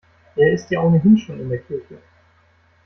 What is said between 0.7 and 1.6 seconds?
ja ohnehin schon in der